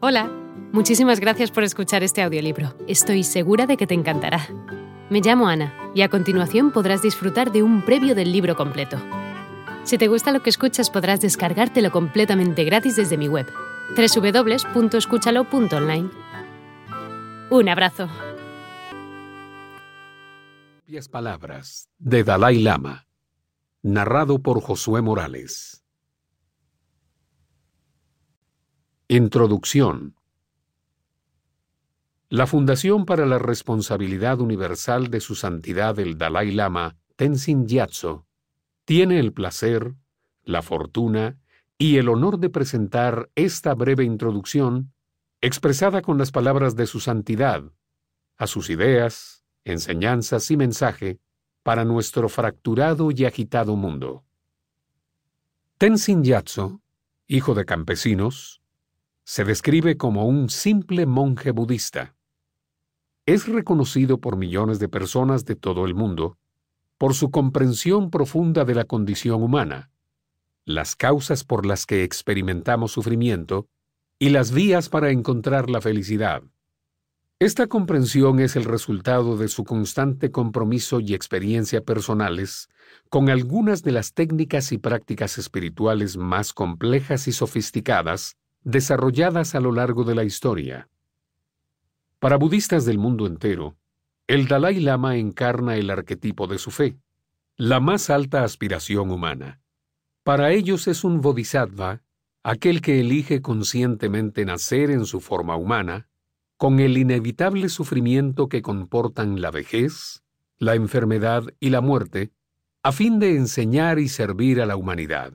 Hola, 0.00 0.30
muchísimas 0.72 1.18
gracias 1.18 1.50
por 1.50 1.64
escuchar 1.64 2.04
este 2.04 2.22
audiolibro. 2.22 2.72
Estoy 2.86 3.24
segura 3.24 3.66
de 3.66 3.76
que 3.76 3.88
te 3.88 3.94
encantará. 3.94 4.46
Me 5.10 5.20
llamo 5.20 5.48
Ana 5.48 5.74
y 5.92 6.02
a 6.02 6.08
continuación 6.08 6.70
podrás 6.70 7.02
disfrutar 7.02 7.50
de 7.50 7.64
un 7.64 7.84
previo 7.84 8.14
del 8.14 8.30
libro 8.30 8.54
completo. 8.54 8.96
Si 9.82 9.98
te 9.98 10.06
gusta 10.06 10.30
lo 10.30 10.40
que 10.40 10.50
escuchas 10.50 10.88
podrás 10.88 11.20
descargártelo 11.20 11.90
completamente 11.90 12.62
gratis 12.62 12.94
desde 12.94 13.18
mi 13.18 13.26
web, 13.26 13.48
www.escúchalo.online. 13.96 16.10
Un 17.50 17.68
abrazo. 17.68 18.08
Palabras 21.10 21.88
de 21.98 22.22
Dalai 22.22 22.60
Lama, 22.60 23.08
narrado 23.82 24.38
por 24.38 24.60
Josué 24.60 25.02
Morales. 25.02 25.82
Introducción 29.10 30.16
La 32.28 32.46
Fundación 32.46 33.06
para 33.06 33.24
la 33.24 33.38
Responsabilidad 33.38 34.38
Universal 34.38 35.08
de 35.08 35.20
Su 35.20 35.34
Santidad 35.34 35.98
el 35.98 36.18
Dalai 36.18 36.50
Lama, 36.50 36.98
Tenzin 37.16 37.66
Gyatso, 37.66 38.26
tiene 38.84 39.18
el 39.18 39.32
placer, 39.32 39.94
la 40.44 40.60
fortuna 40.60 41.38
y 41.78 41.96
el 41.96 42.10
honor 42.10 42.38
de 42.38 42.50
presentar 42.50 43.30
esta 43.34 43.72
breve 43.72 44.04
introducción 44.04 44.92
expresada 45.40 46.02
con 46.02 46.18
las 46.18 46.30
palabras 46.30 46.76
de 46.76 46.86
su 46.86 47.00
santidad, 47.00 47.64
a 48.36 48.46
sus 48.46 48.68
ideas, 48.68 49.42
enseñanzas 49.64 50.50
y 50.50 50.58
mensaje 50.58 51.18
para 51.62 51.86
nuestro 51.86 52.28
fracturado 52.28 53.10
y 53.10 53.24
agitado 53.24 53.74
mundo. 53.74 54.26
Tenzin 55.78 56.22
Gyatso, 56.22 56.82
hijo 57.26 57.54
de 57.54 57.64
campesinos, 57.64 58.60
se 59.28 59.44
describe 59.44 59.98
como 59.98 60.26
un 60.26 60.48
simple 60.48 61.04
monje 61.04 61.50
budista. 61.50 62.16
Es 63.26 63.46
reconocido 63.46 64.22
por 64.22 64.38
millones 64.38 64.78
de 64.78 64.88
personas 64.88 65.44
de 65.44 65.54
todo 65.54 65.84
el 65.84 65.94
mundo 65.94 66.38
por 66.96 67.12
su 67.12 67.30
comprensión 67.30 68.10
profunda 68.10 68.64
de 68.64 68.74
la 68.74 68.86
condición 68.86 69.42
humana, 69.42 69.90
las 70.64 70.96
causas 70.96 71.44
por 71.44 71.66
las 71.66 71.84
que 71.84 72.04
experimentamos 72.04 72.92
sufrimiento 72.92 73.68
y 74.18 74.30
las 74.30 74.50
vías 74.50 74.88
para 74.88 75.10
encontrar 75.10 75.68
la 75.68 75.82
felicidad. 75.82 76.42
Esta 77.38 77.66
comprensión 77.66 78.40
es 78.40 78.56
el 78.56 78.64
resultado 78.64 79.36
de 79.36 79.48
su 79.48 79.64
constante 79.64 80.30
compromiso 80.30 81.00
y 81.00 81.12
experiencia 81.12 81.82
personales 81.82 82.70
con 83.10 83.28
algunas 83.28 83.82
de 83.82 83.92
las 83.92 84.14
técnicas 84.14 84.72
y 84.72 84.78
prácticas 84.78 85.36
espirituales 85.36 86.16
más 86.16 86.54
complejas 86.54 87.28
y 87.28 87.32
sofisticadas 87.32 88.38
desarrolladas 88.62 89.54
a 89.54 89.60
lo 89.60 89.72
largo 89.72 90.04
de 90.04 90.14
la 90.14 90.24
historia. 90.24 90.88
Para 92.18 92.36
budistas 92.36 92.84
del 92.84 92.98
mundo 92.98 93.26
entero, 93.26 93.76
el 94.26 94.46
Dalai 94.46 94.80
Lama 94.80 95.16
encarna 95.16 95.76
el 95.76 95.88
arquetipo 95.90 96.46
de 96.46 96.58
su 96.58 96.70
fe, 96.70 96.98
la 97.56 97.80
más 97.80 98.10
alta 98.10 98.44
aspiración 98.44 99.10
humana. 99.10 99.60
Para 100.22 100.52
ellos 100.52 100.86
es 100.88 101.04
un 101.04 101.20
bodhisattva, 101.20 102.02
aquel 102.42 102.82
que 102.82 103.00
elige 103.00 103.40
conscientemente 103.40 104.44
nacer 104.44 104.90
en 104.90 105.06
su 105.06 105.20
forma 105.20 105.56
humana, 105.56 106.08
con 106.56 106.80
el 106.80 106.98
inevitable 106.98 107.68
sufrimiento 107.68 108.48
que 108.48 108.62
comportan 108.62 109.40
la 109.40 109.50
vejez, 109.50 110.22
la 110.58 110.74
enfermedad 110.74 111.44
y 111.60 111.70
la 111.70 111.80
muerte, 111.80 112.32
a 112.82 112.92
fin 112.92 113.18
de 113.20 113.36
enseñar 113.36 113.98
y 113.98 114.08
servir 114.08 114.60
a 114.60 114.66
la 114.66 114.76
humanidad. 114.76 115.34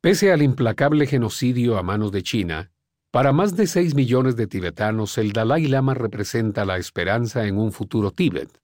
Pese 0.00 0.30
al 0.30 0.42
implacable 0.42 1.08
genocidio 1.08 1.76
a 1.76 1.82
manos 1.82 2.12
de 2.12 2.22
China, 2.22 2.70
para 3.10 3.32
más 3.32 3.56
de 3.56 3.66
6 3.66 3.96
millones 3.96 4.36
de 4.36 4.46
tibetanos 4.46 5.18
el 5.18 5.32
Dalai 5.32 5.66
Lama 5.66 5.94
representa 5.94 6.64
la 6.64 6.76
esperanza 6.76 7.46
en 7.46 7.58
un 7.58 7.72
futuro 7.72 8.12
Tíbet, 8.12 8.60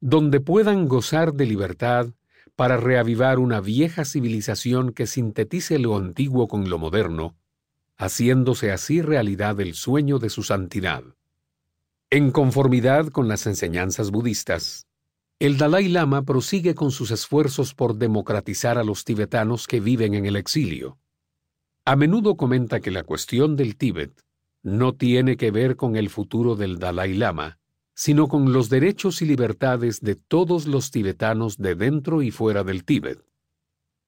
donde 0.00 0.40
puedan 0.40 0.88
gozar 0.88 1.34
de 1.34 1.44
libertad 1.44 2.08
para 2.56 2.78
reavivar 2.78 3.38
una 3.38 3.60
vieja 3.60 4.06
civilización 4.06 4.92
que 4.92 5.06
sintetice 5.06 5.78
lo 5.78 5.98
antiguo 5.98 6.48
con 6.48 6.70
lo 6.70 6.78
moderno, 6.78 7.36
haciéndose 7.98 8.72
así 8.72 9.02
realidad 9.02 9.60
el 9.60 9.74
sueño 9.74 10.18
de 10.18 10.30
su 10.30 10.42
santidad. 10.42 11.04
En 12.08 12.30
conformidad 12.30 13.08
con 13.08 13.28
las 13.28 13.46
enseñanzas 13.46 14.10
budistas, 14.10 14.86
el 15.40 15.56
Dalai 15.56 15.88
Lama 15.88 16.22
prosigue 16.22 16.74
con 16.74 16.90
sus 16.90 17.10
esfuerzos 17.10 17.74
por 17.74 17.96
democratizar 17.96 18.76
a 18.76 18.84
los 18.84 19.06
tibetanos 19.06 19.66
que 19.66 19.80
viven 19.80 20.12
en 20.14 20.26
el 20.26 20.36
exilio. 20.36 20.98
A 21.86 21.96
menudo 21.96 22.36
comenta 22.36 22.80
que 22.80 22.90
la 22.90 23.04
cuestión 23.04 23.56
del 23.56 23.76
Tíbet 23.76 24.22
no 24.62 24.94
tiene 24.94 25.38
que 25.38 25.50
ver 25.50 25.76
con 25.76 25.96
el 25.96 26.10
futuro 26.10 26.56
del 26.56 26.78
Dalai 26.78 27.14
Lama, 27.14 27.58
sino 27.94 28.28
con 28.28 28.52
los 28.52 28.68
derechos 28.68 29.22
y 29.22 29.24
libertades 29.24 30.02
de 30.02 30.14
todos 30.14 30.66
los 30.66 30.90
tibetanos 30.90 31.56
de 31.56 31.74
dentro 31.74 32.20
y 32.20 32.30
fuera 32.30 32.62
del 32.62 32.84
Tíbet. 32.84 33.24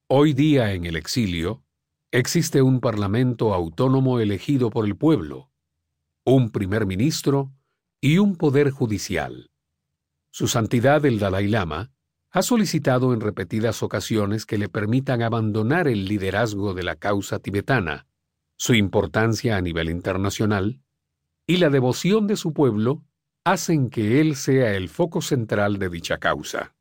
Hoy 0.08 0.34
día 0.34 0.74
en 0.74 0.84
el 0.84 0.96
exilio, 0.96 1.64
existe 2.10 2.60
un 2.60 2.80
parlamento 2.80 3.54
autónomo 3.54 4.20
elegido 4.20 4.68
por 4.68 4.84
el 4.84 4.96
pueblo, 4.96 5.50
un 6.26 6.50
primer 6.50 6.84
ministro 6.84 7.54
y 8.02 8.18
un 8.18 8.36
poder 8.36 8.70
judicial. 8.70 9.51
Su 10.34 10.48
Santidad 10.48 11.04
el 11.04 11.18
Dalai 11.18 11.46
Lama 11.46 11.90
ha 12.30 12.40
solicitado 12.40 13.12
en 13.12 13.20
repetidas 13.20 13.82
ocasiones 13.82 14.46
que 14.46 14.56
le 14.56 14.70
permitan 14.70 15.20
abandonar 15.20 15.88
el 15.88 16.06
liderazgo 16.06 16.72
de 16.72 16.82
la 16.82 16.96
causa 16.96 17.38
tibetana, 17.38 18.06
su 18.56 18.72
importancia 18.72 19.58
a 19.58 19.60
nivel 19.60 19.90
internacional 19.90 20.80
y 21.46 21.58
la 21.58 21.68
devoción 21.68 22.26
de 22.26 22.36
su 22.36 22.54
pueblo 22.54 23.04
hacen 23.44 23.90
que 23.90 24.22
él 24.22 24.34
sea 24.34 24.74
el 24.74 24.88
foco 24.88 25.20
central 25.20 25.78
de 25.78 25.90
dicha 25.90 26.16
causa. 26.16 26.74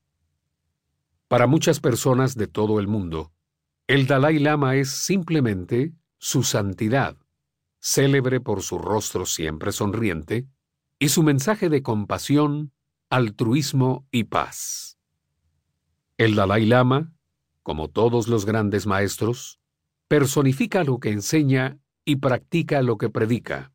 Para 1.27 1.45
muchas 1.45 1.81
personas 1.81 2.37
de 2.37 2.47
todo 2.47 2.79
el 2.79 2.87
mundo, 2.87 3.33
el 3.85 4.07
Dalai 4.07 4.39
Lama 4.39 4.77
es 4.77 4.91
simplemente 4.91 5.91
su 6.19 6.43
santidad, 6.43 7.17
célebre 7.81 8.39
por 8.39 8.61
su 8.61 8.77
rostro 8.77 9.25
siempre 9.25 9.73
sonriente 9.73 10.47
y 10.99 11.09
su 11.09 11.21
mensaje 11.21 11.67
de 11.67 11.83
compasión, 11.83 12.71
altruismo 13.11 14.07
y 14.09 14.23
paz. 14.23 14.97
El 16.17 16.33
Dalai 16.33 16.65
Lama, 16.65 17.11
como 17.61 17.89
todos 17.89 18.29
los 18.29 18.45
grandes 18.45 18.87
maestros, 18.87 19.59
personifica 20.07 20.85
lo 20.85 20.99
que 20.99 21.09
enseña 21.09 21.77
y 22.05 22.15
practica 22.15 22.81
lo 22.81 22.97
que 22.97 23.09
predica. 23.09 23.73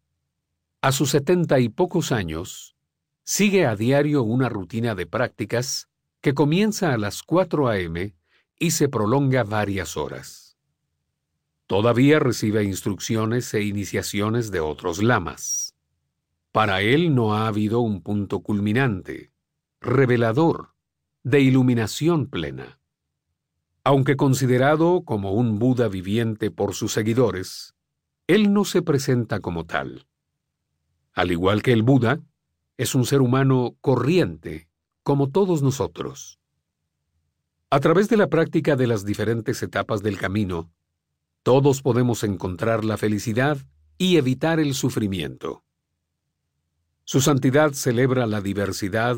A 0.81 0.91
sus 0.91 1.11
setenta 1.11 1.61
y 1.61 1.69
pocos 1.69 2.13
años, 2.13 2.77
sigue 3.25 3.67
a 3.67 3.77
diario 3.77 4.23
una 4.23 4.49
rutina 4.49 4.95
de 4.95 5.05
prácticas 5.05 5.91
que 6.23 6.33
comienza 6.33 6.95
a 6.95 6.97
las 6.97 7.23
4 7.23 7.69
a.m. 7.69 8.17
y 8.59 8.71
se 8.71 8.89
prolonga 8.89 9.45
varias 9.45 9.99
horas. 9.99 10.57
Todavía 11.67 12.21
recibe 12.21 12.65
instrucciones 12.65 13.53
e 13.53 13.61
iniciaciones 13.61 14.51
de 14.51 14.61
otros 14.61 15.03
lamas. 15.03 15.76
Para 16.57 16.81
él 16.81 17.15
no 17.15 17.35
ha 17.35 17.49
habido 17.49 17.81
un 17.81 18.01
punto 18.01 18.41
culminante, 18.41 19.31
revelador, 19.79 20.71
de 21.23 21.43
iluminación 21.43 22.29
plena. 22.31 22.81
Aunque 23.85 24.17
considerado 24.17 25.03
como 25.05 25.33
un 25.33 25.59
Buda 25.59 25.89
viviente 25.89 26.51
por 26.51 26.75
sus 26.75 26.95
seguidores, 26.95 27.75
él 28.27 28.55
no 28.55 28.65
se 28.65 28.81
presenta 28.81 29.41
como 29.41 29.67
tal. 29.67 30.07
Al 31.13 31.31
igual 31.31 31.63
que 31.63 31.75
el 31.75 31.83
Buda, 31.83 32.21
es 32.79 32.95
un 32.95 33.05
ser 33.05 33.21
humano 33.21 33.77
corriente, 33.83 34.71
como 35.03 35.29
todos 35.29 35.61
nosotros. 35.61 36.41
A 37.69 37.81
través 37.81 38.09
de 38.09 38.17
la 38.17 38.29
práctica 38.29 38.77
de 38.77 38.87
las 38.87 39.05
diferentes 39.05 39.63
etapas 39.63 40.03
del 40.03 40.17
camino, 40.17 40.73
todos 41.43 41.83
podemos 41.83 42.25
encontrar 42.25 42.83
la 42.83 42.97
felicidad 42.97 43.59
y 43.99 44.17
evitar 44.17 44.59
el 44.59 44.73
sufrimiento. 44.73 45.66
Su 47.09 47.21
santidad 47.21 47.73
celebra 47.73 48.27
la 48.27 48.41
diversidad, 48.41 49.17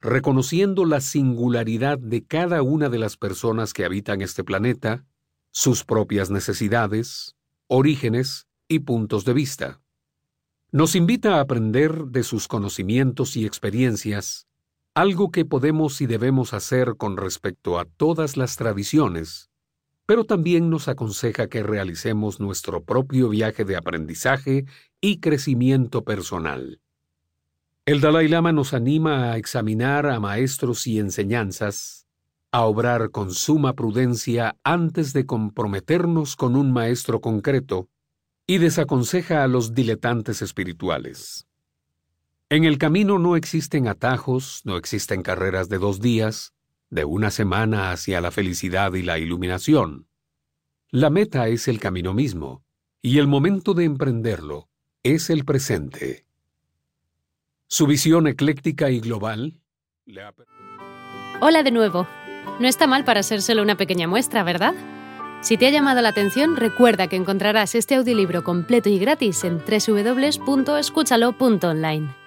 reconociendo 0.00 0.84
la 0.84 1.00
singularidad 1.00 1.98
de 1.98 2.24
cada 2.24 2.62
una 2.62 2.88
de 2.88 2.98
las 3.00 3.16
personas 3.16 3.72
que 3.72 3.84
habitan 3.84 4.22
este 4.22 4.44
planeta, 4.44 5.04
sus 5.50 5.82
propias 5.82 6.30
necesidades, 6.30 7.34
orígenes 7.66 8.46
y 8.68 8.78
puntos 8.78 9.24
de 9.24 9.32
vista. 9.32 9.80
Nos 10.70 10.94
invita 10.94 11.34
a 11.34 11.40
aprender 11.40 12.04
de 12.04 12.22
sus 12.22 12.46
conocimientos 12.46 13.36
y 13.36 13.46
experiencias, 13.46 14.46
algo 14.94 15.32
que 15.32 15.44
podemos 15.44 16.00
y 16.00 16.06
debemos 16.06 16.54
hacer 16.54 16.94
con 16.96 17.16
respecto 17.16 17.80
a 17.80 17.84
todas 17.84 18.36
las 18.36 18.56
tradiciones, 18.56 19.50
pero 20.06 20.22
también 20.22 20.70
nos 20.70 20.86
aconseja 20.86 21.48
que 21.48 21.64
realicemos 21.64 22.38
nuestro 22.38 22.84
propio 22.84 23.28
viaje 23.28 23.64
de 23.64 23.74
aprendizaje 23.74 24.66
y 25.00 25.18
crecimiento 25.18 26.04
personal. 26.04 26.80
El 27.86 28.00
Dalai 28.00 28.28
Lama 28.28 28.50
nos 28.50 28.72
anima 28.72 29.32
a 29.32 29.36
examinar 29.36 30.06
a 30.06 30.18
maestros 30.18 30.86
y 30.86 30.98
enseñanzas, 30.98 32.06
a 32.50 32.62
obrar 32.62 33.10
con 33.10 33.30
suma 33.34 33.74
prudencia 33.74 34.56
antes 34.64 35.12
de 35.12 35.26
comprometernos 35.26 36.34
con 36.34 36.56
un 36.56 36.72
maestro 36.72 37.20
concreto, 37.20 37.90
y 38.46 38.56
desaconseja 38.56 39.44
a 39.44 39.48
los 39.48 39.74
diletantes 39.74 40.40
espirituales. 40.40 41.46
En 42.48 42.64
el 42.64 42.78
camino 42.78 43.18
no 43.18 43.36
existen 43.36 43.86
atajos, 43.86 44.62
no 44.64 44.78
existen 44.78 45.22
carreras 45.22 45.68
de 45.68 45.76
dos 45.76 46.00
días, 46.00 46.54
de 46.88 47.04
una 47.04 47.30
semana 47.30 47.90
hacia 47.90 48.22
la 48.22 48.30
felicidad 48.30 48.94
y 48.94 49.02
la 49.02 49.18
iluminación. 49.18 50.08
La 50.90 51.10
meta 51.10 51.48
es 51.48 51.68
el 51.68 51.80
camino 51.80 52.14
mismo, 52.14 52.64
y 53.02 53.18
el 53.18 53.26
momento 53.26 53.74
de 53.74 53.84
emprenderlo 53.84 54.70
es 55.02 55.28
el 55.28 55.44
presente. 55.44 56.23
Su 57.74 57.88
visión 57.88 58.28
ecléctica 58.28 58.88
y 58.88 59.00
global. 59.00 59.54
Hola 61.40 61.64
de 61.64 61.72
nuevo. 61.72 62.06
No 62.60 62.68
está 62.68 62.86
mal 62.86 63.02
para 63.02 63.24
ser 63.24 63.42
solo 63.42 63.62
una 63.62 63.76
pequeña 63.76 64.06
muestra, 64.06 64.44
¿verdad? 64.44 64.74
Si 65.40 65.56
te 65.56 65.66
ha 65.66 65.70
llamado 65.70 66.00
la 66.00 66.10
atención, 66.10 66.54
recuerda 66.54 67.08
que 67.08 67.16
encontrarás 67.16 67.74
este 67.74 67.96
audiolibro 67.96 68.44
completo 68.44 68.90
y 68.90 69.00
gratis 69.00 69.42
en 69.42 69.58
www.escúchalo.online. 69.58 72.23